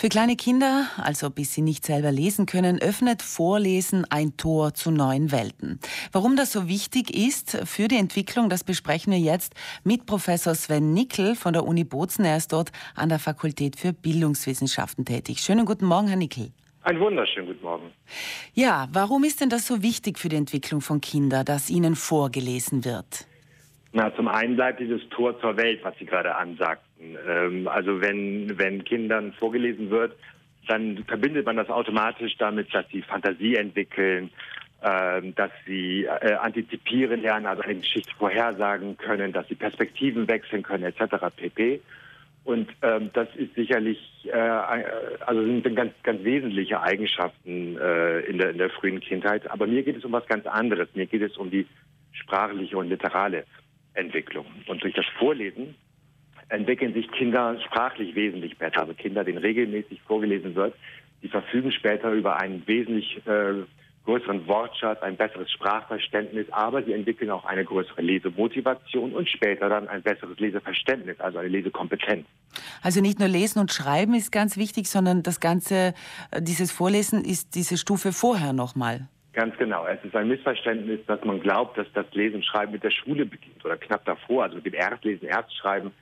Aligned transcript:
Für 0.00 0.08
kleine 0.08 0.36
Kinder, 0.36 0.86
also 0.96 1.28
bis 1.28 1.54
sie 1.54 1.60
nicht 1.60 1.84
selber 1.84 2.12
lesen 2.12 2.46
können, 2.46 2.80
öffnet 2.80 3.20
Vorlesen 3.20 4.06
ein 4.10 4.36
Tor 4.36 4.72
zu 4.72 4.92
neuen 4.92 5.32
Welten. 5.32 5.80
Warum 6.12 6.36
das 6.36 6.52
so 6.52 6.68
wichtig 6.68 7.12
ist 7.12 7.58
für 7.64 7.88
die 7.88 7.96
Entwicklung, 7.96 8.48
das 8.48 8.62
besprechen 8.62 9.12
wir 9.12 9.18
jetzt 9.18 9.56
mit 9.82 10.06
Professor 10.06 10.54
Sven 10.54 10.94
Nickel 10.94 11.34
von 11.34 11.52
der 11.52 11.66
Uni 11.66 11.82
Bozen. 11.82 12.24
Er 12.24 12.36
ist 12.36 12.52
dort 12.52 12.70
an 12.94 13.08
der 13.08 13.18
Fakultät 13.18 13.74
für 13.74 13.92
Bildungswissenschaften 13.92 15.04
tätig. 15.04 15.40
Schönen 15.40 15.66
guten 15.66 15.86
Morgen, 15.86 16.06
Herr 16.06 16.16
Nickel. 16.16 16.52
Einen 16.82 17.00
wunderschönen 17.00 17.48
guten 17.48 17.64
Morgen. 17.64 17.90
Ja, 18.54 18.86
warum 18.92 19.24
ist 19.24 19.40
denn 19.40 19.50
das 19.50 19.66
so 19.66 19.82
wichtig 19.82 20.20
für 20.20 20.28
die 20.28 20.36
Entwicklung 20.36 20.80
von 20.80 21.00
Kindern, 21.00 21.44
dass 21.44 21.70
ihnen 21.70 21.96
vorgelesen 21.96 22.84
wird? 22.84 23.26
Na, 23.92 24.14
zum 24.14 24.28
einen 24.28 24.56
bleibt 24.56 24.80
dieses 24.80 25.06
Tor 25.08 25.40
zur 25.40 25.56
Welt, 25.56 25.80
was 25.82 25.96
Sie 25.98 26.04
gerade 26.04 26.34
ansagten. 26.34 27.16
Ähm, 27.26 27.68
also 27.68 28.00
wenn, 28.00 28.58
wenn 28.58 28.84
Kindern 28.84 29.32
vorgelesen 29.32 29.90
wird, 29.90 30.14
dann 30.68 31.04
verbindet 31.04 31.46
man 31.46 31.56
das 31.56 31.70
automatisch 31.70 32.36
damit, 32.36 32.72
dass 32.74 32.86
sie 32.90 33.02
Fantasie 33.02 33.56
entwickeln, 33.56 34.30
äh, 34.82 35.22
dass 35.34 35.50
sie 35.66 36.04
äh, 36.04 36.34
antizipieren 36.34 37.22
lernen, 37.22 37.46
also 37.46 37.62
eine 37.62 37.76
Geschichte 37.76 38.14
vorhersagen 38.16 38.96
können, 38.98 39.32
dass 39.32 39.48
sie 39.48 39.54
Perspektiven 39.54 40.28
wechseln 40.28 40.62
können, 40.62 40.84
etc. 40.84 41.16
pp. 41.34 41.80
Und 42.44 42.68
ähm, 42.82 43.10
das 43.12 43.28
ist 43.36 43.54
sicherlich, 43.54 43.98
äh, 44.24 44.38
also 44.38 45.42
sind 45.42 45.74
ganz, 45.74 45.92
ganz 46.02 46.22
wesentliche 46.24 46.80
Eigenschaften 46.80 47.76
äh, 47.76 48.20
in, 48.20 48.38
der, 48.38 48.50
in 48.50 48.58
der 48.58 48.70
frühen 48.70 49.00
Kindheit. 49.00 49.50
Aber 49.50 49.66
mir 49.66 49.82
geht 49.82 49.96
es 49.96 50.04
um 50.04 50.12
was 50.12 50.26
ganz 50.26 50.46
anderes. 50.46 50.88
Mir 50.94 51.06
geht 51.06 51.22
es 51.22 51.36
um 51.36 51.50
die 51.50 51.66
sprachliche 52.12 52.76
und 52.76 52.88
literale 52.88 53.44
Entwicklung. 53.98 54.46
Und 54.66 54.82
durch 54.82 54.94
das 54.94 55.06
Vorlesen 55.18 55.74
entwickeln 56.48 56.94
sich 56.94 57.10
Kinder 57.10 57.58
sprachlich 57.66 58.14
wesentlich 58.14 58.56
besser. 58.56 58.80
Also 58.80 58.94
Kinder, 58.94 59.24
denen 59.24 59.38
regelmäßig 59.38 60.00
vorgelesen 60.02 60.54
wird, 60.54 60.74
die 61.22 61.28
verfügen 61.28 61.72
später 61.72 62.12
über 62.12 62.40
einen 62.40 62.66
wesentlich 62.66 63.20
äh, 63.26 63.64
größeren 64.08 64.46
Wortschatz, 64.46 65.02
ein 65.02 65.18
besseres 65.18 65.50
Sprachverständnis, 65.50 66.46
aber 66.50 66.82
sie 66.82 66.94
entwickeln 66.94 67.30
auch 67.30 67.44
eine 67.44 67.62
größere 67.62 68.00
Lesemotivation 68.00 69.12
und 69.12 69.28
später 69.28 69.68
dann 69.68 69.86
ein 69.88 70.02
besseres 70.02 70.38
Leseverständnis, 70.38 71.20
also 71.20 71.36
eine 71.38 71.48
Lesekompetenz. 71.48 72.26
Also 72.80 73.02
nicht 73.02 73.18
nur 73.18 73.28
Lesen 73.28 73.58
und 73.58 73.70
Schreiben 73.70 74.14
ist 74.14 74.32
ganz 74.32 74.56
wichtig, 74.56 74.88
sondern 74.88 75.22
das 75.22 75.40
ganze, 75.40 75.92
äh, 76.30 76.40
dieses 76.40 76.72
Vorlesen 76.72 77.22
ist 77.22 77.54
diese 77.54 77.76
Stufe 77.76 78.12
vorher 78.12 78.54
nochmal. 78.54 79.08
Ganz 79.38 79.56
genau. 79.56 79.86
Es 79.86 80.04
ist 80.04 80.16
ein 80.16 80.26
Missverständnis, 80.26 80.98
dass 81.06 81.22
man 81.22 81.38
glaubt, 81.38 81.78
dass 81.78 81.86
das 81.94 82.06
Lesen 82.12 82.38
und 82.38 82.44
Schreiben 82.44 82.72
mit 82.72 82.82
der 82.82 82.90
Schule 82.90 83.24
beginnt 83.24 83.64
oder 83.64 83.76
knapp 83.76 84.04
davor, 84.04 84.42
also 84.42 84.56
mit 84.56 84.66
dem 84.66 84.74
Erstlesen, 84.74 85.28
Erstschreiben, 85.28 85.92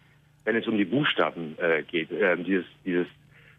wenn 0.45 0.57
es 0.57 0.67
um 0.67 0.79
die 0.79 0.87
Buchstaben 0.87 1.55
äh, 1.59 1.83
geht. 1.83 2.09
Ähm, 2.19 2.45
dieses, 2.45 2.65
dieses, 2.87 3.07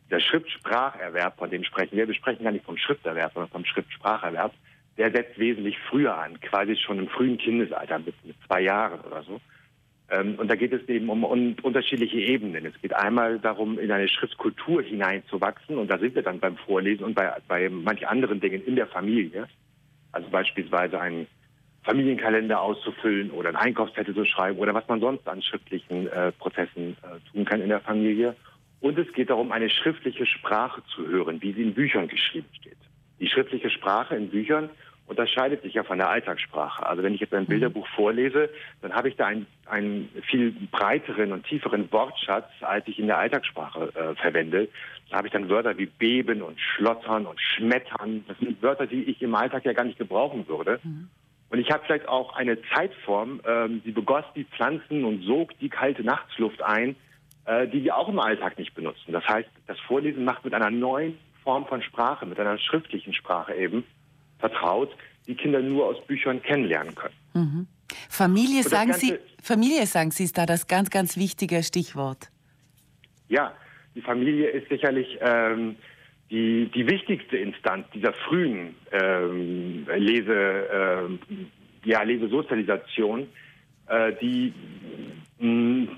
der 0.10 0.20
Schriftspracherwerb, 0.20 1.38
von 1.38 1.52
dem 1.52 1.64
sprechen 1.64 1.96
wir, 1.96 2.08
wir 2.08 2.16
sprechen 2.16 2.44
gar 2.44 2.54
nicht 2.54 2.66
vom 2.66 2.76
Schrifterwerb, 2.76 3.34
sondern 3.36 3.52
vom 3.52 3.66
Schriftspracherwerb, 3.66 4.52
der 4.98 5.12
setzt 5.12 5.38
wesentlich 5.38 5.78
früher 5.92 6.18
an, 6.18 6.40
quasi 6.40 6.76
schon 6.76 6.98
im 6.98 7.08
frühen 7.08 7.38
Kindesalter, 7.38 8.00
mit, 8.00 8.16
mit 8.26 8.36
zwei 8.48 8.62
Jahren 8.62 9.00
oder 9.02 9.22
so. 9.22 9.40
Ähm, 10.10 10.40
und 10.40 10.50
da 10.50 10.56
geht 10.56 10.74
es 10.74 10.90
eben 10.90 11.08
um, 11.08 11.24
um, 11.24 11.56
unterschiedliche 11.62 12.18
Ebenen. 12.18 12.66
Es 12.66 12.82
geht 12.82 12.96
einmal 12.96 13.38
darum, 13.38 13.78
in 13.78 13.92
eine 13.92 14.08
Schriftkultur 14.08 14.82
hineinzuwachsen, 14.82 15.78
und 15.78 15.92
da 15.92 16.00
sind 16.00 16.16
wir 16.16 16.24
dann 16.24 16.40
beim 16.40 16.58
Vorlesen 16.58 17.04
und 17.04 17.14
bei, 17.14 17.32
bei 17.48 17.70
manch 17.70 18.08
anderen 18.08 18.40
Dingen 18.40 18.66
in 18.66 18.76
der 18.76 18.88
Familie. 18.88 19.48
Also 20.18 20.30
beispielsweise 20.32 21.00
einen 21.00 21.28
Familienkalender 21.84 22.60
auszufüllen 22.60 23.30
oder 23.30 23.50
einen 23.50 23.58
Einkaufszettel 23.58 24.16
zu 24.16 24.26
schreiben 24.26 24.58
oder 24.58 24.74
was 24.74 24.88
man 24.88 25.00
sonst 25.00 25.28
an 25.28 25.44
schriftlichen 25.44 26.08
äh, 26.08 26.32
Prozessen 26.32 26.98
äh, 27.04 27.20
tun 27.32 27.46
kann 27.46 27.62
in 27.62 27.70
der 27.70 27.82
Familie. 27.82 28.36
Und 28.80 28.98
es 28.98 29.14
geht 29.14 29.30
darum, 29.30 29.52
eine 29.52 29.70
schriftliche 29.70 30.26
Sprache 30.26 30.82
zu 30.96 31.06
hören, 31.08 31.40
wie 31.44 31.54
sie 31.54 31.62
in 31.62 31.76
Büchern 31.76 32.08
geschrieben 32.08 32.48
steht. 32.60 32.80
Die 33.20 33.28
schriftliche 33.28 33.70
Sprache 33.70 34.16
in 34.16 34.32
Büchern 34.32 34.72
unterscheidet 35.08 35.64
sich 35.64 35.74
ja 35.74 35.84
von 35.84 35.98
der 35.98 36.10
Alltagssprache. 36.10 36.86
Also 36.86 37.02
wenn 37.02 37.14
ich 37.14 37.22
jetzt 37.22 37.34
ein 37.34 37.44
mhm. 37.44 37.48
Bilderbuch 37.48 37.88
vorlese, 37.96 38.50
dann 38.82 38.94
habe 38.94 39.10
ich 39.10 39.16
da 39.16 39.28
einen, 39.28 39.48
einen 39.66 40.10
viel 40.30 40.52
breiteren 40.72 41.32
und 41.32 41.46
tieferen 41.46 41.92
Wortschatz, 41.92 42.50
als 42.62 42.88
ich 42.88 43.00
in 43.00 43.08
der 43.08 43.18
Alltagssprache 43.18 43.92
äh, 43.96 44.16
verwende. 44.16 44.68
Da 45.10 45.18
habe 45.18 45.28
ich 45.28 45.34
dann 45.34 45.50
Wörter 45.50 45.78
wie 45.78 45.86
beben 45.86 46.42
und 46.42 46.60
schlottern 46.60 47.26
und 47.26 47.40
schmettern. 47.40 48.26
Das 48.28 48.38
sind 48.40 48.62
Wörter, 48.62 48.86
die 48.86 49.04
ich 49.04 49.22
im 49.22 49.34
Alltag 49.34 49.66
ja 49.66 49.74
gar 49.74 49.86
nicht 49.86 49.98
gebrauchen 49.98 50.48
würde. 50.48 50.80
Mhm. 50.84 51.10
Und 51.50 51.60
ich 51.60 51.72
habe 51.72 51.84
vielleicht 51.86 52.10
auch 52.10 52.36
eine 52.36 52.62
Zeitform, 52.74 53.42
ähm, 53.48 53.82
die 53.86 53.92
begoss 53.92 54.26
die 54.36 54.44
Pflanzen 54.44 55.06
und 55.06 55.24
sog 55.24 55.58
die 55.60 55.70
kalte 55.70 56.04
Nachtsluft 56.04 56.62
ein, 56.62 56.98
äh, 57.46 57.68
die 57.68 57.86
wir 57.86 57.96
auch 57.96 58.10
im 58.10 58.20
Alltag 58.20 58.60
nicht 58.60 58.76
benutzen. 58.76 59.14
Das 59.14 59.26
heißt, 59.26 59.50
das 59.68 59.80
Vorlesen 59.80 60.26
macht 60.26 60.44
mit 60.44 60.54
einer 60.54 60.70
neuen 60.70 61.18
Form 61.44 61.66
von 61.66 61.82
Sprache, 61.82 62.26
mit 62.26 62.38
einer 62.38 62.58
schriftlichen 62.58 63.14
Sprache 63.14 63.56
eben, 63.56 63.86
vertraut, 64.40 64.96
die 65.28 65.36
Kinder 65.36 65.62
nur 65.62 65.86
aus 65.86 66.06
Büchern 66.08 66.42
kennenlernen 66.42 66.96
können. 66.96 67.16
Mhm. 67.34 67.68
Familie, 68.10 68.64
sagen 68.64 68.94
Sie, 68.94 69.18
Familie, 69.42 69.86
sagen 69.86 70.12
Sie, 70.12 70.24
ist 70.24 70.38
da 70.38 70.46
das 70.46 70.68
ganz, 70.68 70.90
ganz 70.90 71.18
wichtige 71.18 71.64
Stichwort. 71.64 72.30
Ja, 73.30 73.54
die 73.96 74.02
Familie 74.02 74.50
ist 74.50 74.70
sicherlich 74.70 75.18
ähm, 75.22 75.76
die, 76.30 76.70
die 76.74 76.88
wichtigste 76.88 77.38
Instanz 77.38 77.88
dieser 77.94 78.14
frühen 78.14 78.76
ähm, 78.92 79.88
Lese, 79.96 81.10
äh, 81.10 81.90
ja, 81.90 82.04
Lesesozialisation, 82.04 83.28
äh, 83.88 84.14
die, 84.22 84.54
mh, 85.40 85.48
hm, 85.48 85.90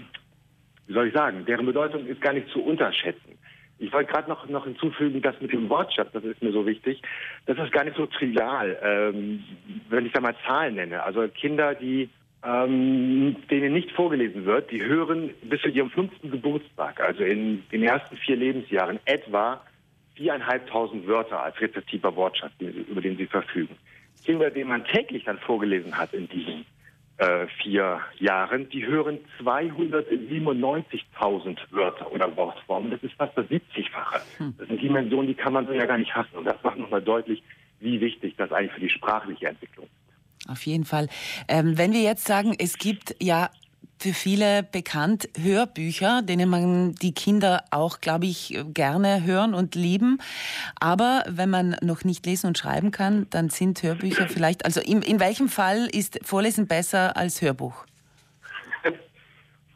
wie 0.87 0.93
soll 0.93 1.07
ich 1.07 1.13
sagen, 1.13 1.45
deren 1.45 1.65
Bedeutung 1.65 2.05
ist 2.07 2.21
gar 2.21 2.33
nicht 2.33 2.49
zu 2.49 2.63
unterschätzen. 2.63 3.37
Ich 3.79 3.93
wollte 3.93 4.11
gerade 4.11 4.29
noch, 4.29 4.47
noch 4.49 4.65
hinzufügen, 4.65 5.21
dass 5.21 5.39
mit 5.39 5.53
dem 5.53 5.69
Wortschatz, 5.69 6.11
das 6.11 6.23
ist 6.23 6.43
mir 6.43 6.51
so 6.51 6.65
wichtig, 6.65 7.01
das 7.45 7.57
ist 7.57 7.71
gar 7.71 7.85
nicht 7.85 7.95
so 7.95 8.05
trivial, 8.05 8.77
ähm, 8.83 9.43
wenn 9.89 10.05
ich 10.05 10.11
da 10.11 10.19
mal 10.19 10.35
Zahlen 10.45 10.75
nenne. 10.75 11.01
Also 11.01 11.27
Kinder, 11.29 11.75
die 11.75 12.09
ähm, 12.43 13.35
denen 13.49 13.73
nicht 13.73 13.91
vorgelesen 13.91 14.45
wird, 14.45 14.71
die 14.71 14.83
hören 14.83 15.31
bis 15.43 15.61
zu 15.61 15.69
ihrem 15.69 15.89
fünften 15.89 16.31
Geburtstag, 16.31 16.99
also 17.01 17.23
in 17.23 17.63
den 17.71 17.83
ersten 17.83 18.17
vier 18.17 18.35
Lebensjahren, 18.35 18.99
etwa 19.05 19.61
viereinhalbtausend 20.15 21.07
Wörter 21.07 21.41
als 21.41 21.59
rezeptiver 21.61 22.15
Wortschatz, 22.15 22.51
über 22.59 23.01
den 23.01 23.17
sie 23.17 23.25
verfügen. 23.25 23.75
Kinder, 24.25 24.51
denen 24.51 24.69
man 24.69 24.83
täglich 24.83 25.23
dann 25.23 25.39
vorgelesen 25.39 25.97
hat 25.97 26.13
in 26.13 26.27
diesen 26.27 26.65
äh, 27.19 27.47
vier 27.61 27.99
Jahren, 28.19 28.69
die 28.69 28.85
hören 28.85 29.19
297.000 29.41 31.57
Wörter 31.71 32.11
oder 32.11 32.35
Wortformen. 32.37 32.91
Das 32.91 33.03
ist 33.03 33.15
fast 33.15 33.37
das 33.37 33.45
70-fache. 33.47 34.21
Hm. 34.37 34.53
Das 34.57 34.69
sind 34.69 34.81
Dimensionen, 34.81 35.27
die 35.27 35.35
kann 35.35 35.53
man 35.53 35.67
so 35.67 35.73
ja 35.73 35.85
gar 35.85 35.97
nicht 35.97 36.11
fassen. 36.11 36.37
Und 36.37 36.45
das 36.45 36.61
macht 36.63 36.77
nochmal 36.77 37.01
deutlich, 37.01 37.43
wie 37.79 37.99
wichtig 37.99 38.35
das 38.37 38.51
eigentlich 38.51 38.71
für 38.71 38.79
die 38.79 38.89
sprachliche 38.89 39.47
Entwicklung 39.47 39.85
ist. 39.85 39.91
Auf 40.49 40.65
jeden 40.65 40.85
Fall. 40.85 41.09
Ähm, 41.49 41.77
wenn 41.77 41.91
wir 41.91 42.01
jetzt 42.01 42.25
sagen, 42.25 42.55
es 42.57 42.77
gibt 42.77 43.15
ja 43.21 43.49
für 44.01 44.13
viele 44.13 44.63
bekannt 44.63 45.27
Hörbücher, 45.37 46.21
denen 46.21 46.49
man 46.49 46.95
die 46.95 47.13
Kinder 47.13 47.63
auch, 47.71 47.99
glaube 47.99 48.25
ich, 48.25 48.57
gerne 48.73 49.25
hören 49.25 49.53
und 49.53 49.75
lieben. 49.75 50.19
Aber 50.79 51.23
wenn 51.27 51.49
man 51.49 51.75
noch 51.81 52.05
nicht 52.05 52.25
lesen 52.25 52.47
und 52.47 52.57
schreiben 52.57 52.91
kann, 52.91 53.27
dann 53.29 53.49
sind 53.49 53.83
Hörbücher 53.83 54.27
vielleicht, 54.29 54.65
also 54.65 54.79
in, 54.79 55.01
in 55.01 55.19
welchem 55.19 55.49
Fall 55.49 55.87
ist 55.91 56.19
Vorlesen 56.23 56.67
besser 56.67 57.17
als 57.17 57.41
Hörbuch? 57.41 57.85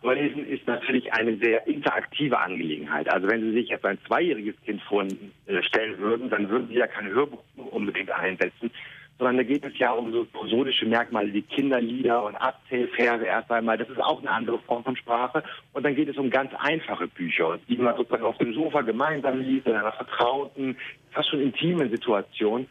Vorlesen 0.04 0.46
ist 0.46 0.68
natürlich 0.68 1.14
eine 1.14 1.38
sehr 1.38 1.66
interaktive 1.66 2.38
Angelegenheit. 2.38 3.10
Also 3.10 3.30
wenn 3.30 3.42
Sie 3.42 3.54
sich 3.54 3.70
jetzt 3.70 3.86
ein 3.86 3.98
zweijähriges 4.06 4.56
Kind 4.66 4.82
vorstellen 4.82 5.98
würden, 5.98 6.30
dann 6.30 6.50
würden 6.50 6.68
Sie 6.68 6.76
ja 6.76 6.88
kein 6.88 7.08
Hörbuch 7.08 7.42
unbedingt 7.56 8.12
einsetzen, 8.12 8.70
sondern 9.18 9.38
da 9.38 9.44
geht 9.44 9.64
es 9.64 9.78
ja 9.78 9.92
um 9.92 10.12
so 10.12 10.26
prosodische 10.26 10.86
Merkmale 10.86 11.32
wie 11.34 11.44
Kinderlieder 11.44 12.24
und 12.24 12.36
Abzählverse 12.36 13.26
erst 13.26 13.52
einmal. 13.52 13.78
Das 13.78 13.90
ist 13.90 14.02
auch 14.02 14.20
eine 14.20 14.32
andere 14.32 14.60
Form 14.60 14.84
von 14.84 14.96
Sprache. 14.96 15.44
Und 15.74 15.84
dann 15.84 15.96
geht 15.96 16.10
es 16.10 16.18
um 16.18 16.30
ganz 16.30 16.52
einfache 16.58 17.08
Bücher, 17.08 17.60
die 17.68 17.78
man 17.78 17.96
sozusagen 17.96 18.24
auf 18.24 18.38
dem 18.38 18.54
Sofa 18.54 18.82
gemeinsam 18.82 19.40
liest, 19.40 19.68
in 19.68 19.74
einer 19.74 19.92
vertrauten, 19.92 20.76
fast 21.12 21.30
schon 21.30 21.42
intimen 21.42 21.90
Situation. 21.90 22.68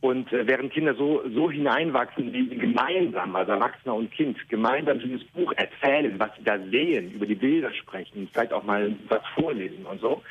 Und 0.00 0.32
äh, 0.32 0.46
während 0.46 0.72
Kinder 0.72 0.94
so, 0.94 1.22
so 1.32 1.50
hineinwachsen, 1.50 2.32
wie 2.32 2.48
sie 2.48 2.56
gemeinsam, 2.56 3.36
also 3.36 3.52
Erwachsener 3.52 3.94
und 3.94 4.10
Kind, 4.10 4.36
gemeinsam 4.48 4.98
dieses 4.98 5.24
Buch 5.28 5.52
erzählen, 5.56 6.18
was 6.18 6.30
sie 6.36 6.44
da 6.44 6.58
sehen, 6.58 7.12
über 7.12 7.26
die 7.26 7.36
Bilder 7.36 7.72
sprechen, 7.72 8.28
vielleicht 8.32 8.52
auch 8.52 8.64
mal 8.64 8.94
was 9.08 9.20
vorlesen 9.34 9.86
und 9.86 10.00
so, 10.00 10.22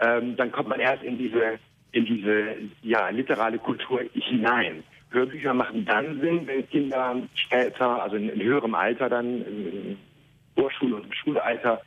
ähm, 0.00 0.36
dann 0.36 0.52
kommt 0.52 0.68
man 0.68 0.80
erst 0.80 1.02
in 1.02 1.16
diese 1.16 1.58
in 1.96 2.04
diese 2.04 2.56
ja, 2.82 3.08
literale 3.08 3.58
Kultur 3.58 4.02
hinein. 4.12 4.84
Hörbücher 5.10 5.54
machen 5.54 5.86
dann 5.86 6.20
Sinn, 6.20 6.46
wenn 6.46 6.68
Kinder 6.68 7.22
später, 7.34 8.02
also 8.02 8.16
in, 8.16 8.28
in 8.28 8.42
höherem 8.42 8.74
Alter 8.74 9.08
dann, 9.08 9.40
in 9.46 9.96
Vorschule 10.54 10.96
und 10.96 11.04
im 11.06 11.12
Schulalter, 11.14 11.80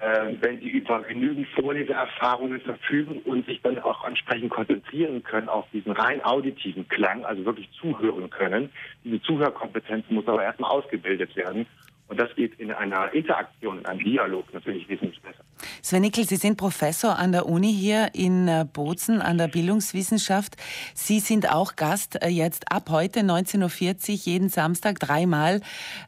äh, 0.00 0.34
wenn 0.40 0.60
sie 0.60 0.68
über 0.68 1.00
genügend 1.02 1.48
Vorleseerfahrungen 1.48 2.60
verfügen 2.60 3.22
und 3.24 3.46
sich 3.46 3.62
dann 3.62 3.78
auch 3.78 4.04
entsprechend 4.06 4.50
konzentrieren 4.50 5.22
können 5.22 5.48
auf 5.48 5.64
diesen 5.72 5.92
rein 5.92 6.22
auditiven 6.22 6.86
Klang, 6.88 7.24
also 7.24 7.46
wirklich 7.46 7.70
zuhören 7.80 8.28
können. 8.28 8.70
Diese 9.02 9.22
Zuhörkompetenz 9.22 10.04
muss 10.10 10.28
aber 10.28 10.42
erstmal 10.42 10.70
ausgebildet 10.70 11.34
werden. 11.36 11.66
Und 12.08 12.20
das 12.20 12.34
geht 12.34 12.58
in 12.60 12.70
einer 12.70 13.12
Interaktion, 13.14 13.78
in 13.78 13.86
einem 13.86 14.00
Dialog 14.00 14.52
natürlich 14.52 14.86
wesentlich 14.90 15.20
besser. 15.22 15.44
Sven 15.82 16.02
Nickel, 16.02 16.24
Sie 16.24 16.36
sind 16.36 16.56
Professor 16.56 17.18
an 17.18 17.32
der 17.32 17.46
Uni 17.46 17.72
hier 17.72 18.10
in 18.14 18.48
äh, 18.48 18.64
Bozen 18.70 19.20
an 19.20 19.38
der 19.38 19.48
Bildungswissenschaft. 19.48 20.56
Sie 20.94 21.20
sind 21.20 21.50
auch 21.50 21.76
Gast 21.76 22.22
äh, 22.22 22.28
jetzt 22.28 22.70
ab 22.72 22.90
heute 22.90 23.20
19.40 23.20 23.62
Uhr 23.62 24.16
jeden 24.24 24.48
Samstag 24.48 24.98
dreimal 24.98 25.60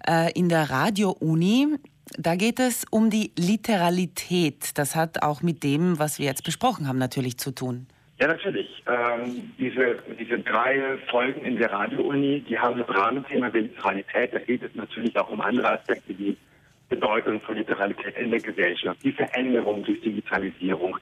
äh, 0.09 0.33
in 0.33 0.49
der 0.49 0.71
Radio-Uni. 0.71 1.77
Da 2.19 2.35
geht 2.35 2.59
es 2.59 2.85
um 2.91 3.11
die 3.11 3.33
Literalität. 3.39 4.79
Das 4.79 4.97
hat 4.97 5.23
auch 5.23 5.43
mit 5.43 5.63
dem, 5.63 5.99
was 5.99 6.19
wir 6.19 6.27
jetzt 6.27 6.45
besprochen 6.45 6.89
haben, 6.89 6.99
natürlich 6.99 7.39
zu 7.39 7.53
tun. 7.53 7.87
Ja, 8.21 8.27
natürlich. 8.27 8.83
Ähm, 8.87 9.51
diese, 9.59 9.97
diese 10.19 10.41
drei 10.41 10.99
Folgen 11.11 11.43
in 11.43 11.57
der 11.57 11.73
Radio-Uni, 11.73 12.41
die 12.41 12.59
haben 12.59 12.79
das 12.79 12.89
Rahmenthema 12.89 13.49
der 13.49 13.63
Literalität. 13.63 14.35
Da 14.35 14.39
geht 14.41 14.63
es 14.63 14.75
natürlich 14.75 15.17
auch 15.17 15.31
um 15.31 15.41
andere 15.41 15.79
Aspekte 15.79 16.19
wie 16.19 16.37
Bedeutung 16.91 17.41
von 17.41 17.57
Literalität 17.57 18.17
in 18.19 18.31
der 18.31 18.41
Gesellschaft, 18.41 19.03
die 19.03 19.13
Veränderung 19.13 19.83
durch 19.85 20.01
Digitalisierung. 20.03 20.99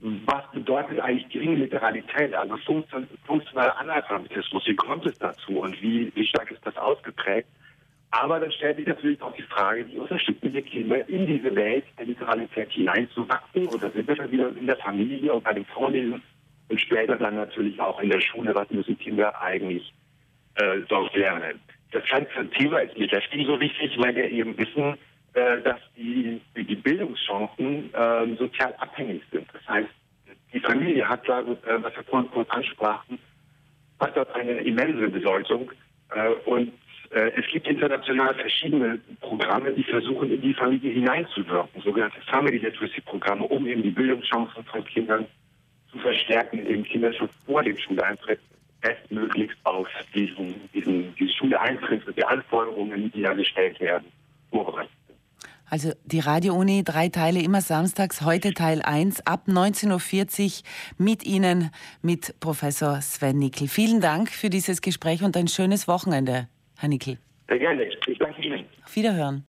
Was 0.00 0.50
bedeutet 0.52 0.98
eigentlich 1.00 1.28
geringe 1.28 1.56
Literalität, 1.56 2.34
also 2.34 2.56
funktionaler 3.26 3.78
Analphabetismus? 3.78 4.66
Wie 4.66 4.76
kommt 4.76 5.06
es 5.06 5.18
dazu 5.18 5.60
und 5.60 5.80
wie, 5.80 6.10
wie 6.14 6.26
stark 6.26 6.50
ist 6.50 6.64
das 6.66 6.76
ausgeprägt? 6.76 7.48
Aber 8.10 8.40
dann 8.40 8.52
stellt 8.52 8.78
sich 8.78 8.86
natürlich 8.86 9.20
auch 9.20 9.34
die 9.34 9.42
Frage, 9.42 9.86
wie 9.88 9.98
unterstützen 9.98 10.52
wir 10.52 10.62
Kinder 10.62 11.06
in 11.08 11.26
diese 11.26 11.54
Welt 11.54 11.84
der 11.98 12.06
Literalität 12.06 12.70
hineinzuwachsen? 12.70 13.66
Oder 13.68 13.90
sind 13.90 14.08
wir 14.08 14.14
dann 14.14 14.30
wieder 14.30 14.48
in 14.48 14.66
der 14.66 14.76
Familie 14.76 15.34
und 15.34 15.44
bei 15.44 15.52
dem 15.52 15.64
Vorlesen 15.66 16.22
und 16.68 16.80
später 16.80 17.16
dann 17.16 17.36
natürlich 17.36 17.78
auch 17.80 18.00
in 18.00 18.10
der 18.10 18.20
Schule, 18.20 18.54
was 18.54 18.70
müssen 18.70 18.98
Kinder 18.98 19.38
eigentlich 19.40 19.92
äh, 20.54 20.80
dort 20.88 21.14
lernen? 21.14 21.60
Das 21.92 22.04
ganze 22.08 22.48
Thema 22.50 22.78
ist 22.78 22.96
mir 22.96 23.08
deswegen 23.08 23.46
so 23.46 23.60
wichtig, 23.60 23.92
weil 23.98 24.14
wir 24.14 24.30
eben 24.30 24.56
wissen, 24.56 24.96
dass 25.36 25.80
die, 25.96 26.40
die 26.56 26.76
Bildungschancen 26.76 27.92
äh, 27.92 28.36
sozial 28.36 28.74
abhängig 28.78 29.22
sind. 29.30 29.46
Das 29.52 29.68
heißt, 29.68 29.88
die 30.52 30.60
Familie 30.60 31.06
hat 31.06 31.28
da, 31.28 31.40
äh, 31.40 31.82
was 31.82 31.94
wir 31.94 32.04
vorhin 32.04 32.30
kurz 32.30 32.48
ansprachen, 32.50 33.18
hat 34.00 34.16
dort 34.16 34.34
eine 34.34 34.52
immense 34.62 35.08
Bedeutung. 35.08 35.70
Äh, 36.14 36.30
und 36.48 36.72
äh, 37.10 37.32
es 37.36 37.46
gibt 37.52 37.68
international 37.68 38.34
verschiedene 38.34 38.98
Programme, 39.20 39.72
die 39.72 39.84
versuchen, 39.84 40.30
in 40.30 40.40
die 40.40 40.54
Familie 40.54 40.92
hineinzuwirken, 40.92 41.82
sogenannte 41.82 42.20
Family 42.22 42.56
Literacy-Programme, 42.56 43.44
um 43.44 43.66
eben 43.66 43.82
die 43.82 43.90
Bildungschancen 43.90 44.64
von 44.64 44.84
Kindern 44.86 45.26
zu 45.90 45.98
verstärken, 45.98 46.60
indem 46.60 46.84
Kinder 46.84 47.12
schon 47.12 47.28
vor 47.44 47.62
dem 47.62 47.76
Schuleintritt 47.76 48.40
bestmöglichst 48.80 49.58
auf 49.64 49.88
diesen, 50.14 50.54
diesen, 50.72 51.14
diesen 51.16 51.34
Schuleintritt 51.34 52.06
und 52.06 52.16
die 52.16 52.24
Anforderungen, 52.24 53.12
die 53.12 53.22
da 53.22 53.34
gestellt 53.34 53.78
werden, 53.80 54.06
vorbereitet 54.50 54.95
also 55.68 55.92
die 56.04 56.20
Radio-Uni, 56.20 56.84
drei 56.84 57.08
Teile 57.08 57.40
immer 57.40 57.60
samstags, 57.60 58.22
heute 58.22 58.54
Teil 58.54 58.82
1 58.82 59.26
ab 59.26 59.44
19.40 59.48 60.62
Uhr 60.62 61.04
mit 61.04 61.24
Ihnen, 61.24 61.70
mit 62.02 62.38
Professor 62.40 63.00
Sven 63.00 63.38
Nickel. 63.38 63.68
Vielen 63.68 64.00
Dank 64.00 64.30
für 64.30 64.50
dieses 64.50 64.80
Gespräch 64.80 65.22
und 65.22 65.36
ein 65.36 65.48
schönes 65.48 65.88
Wochenende, 65.88 66.48
Herr 66.78 66.88
Nickel. 66.88 67.18
Sehr 67.48 67.58
gerne. 67.58 67.84
Ich 68.06 68.18
danke 68.18 68.42
Ihnen. 68.42 68.64
Auf 68.84 68.94
Wiederhören. 68.94 69.44